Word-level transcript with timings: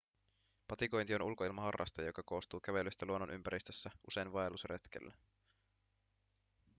patikointi 0.67 1.15
on 1.15 1.21
ulkoilmaharraste 1.21 2.05
joka 2.05 2.23
koostuu 2.23 2.59
kävelystä 2.61 3.05
luonnonympäristössä 3.05 3.89
usein 4.07 4.33
vaellusreiteillä 4.33 5.13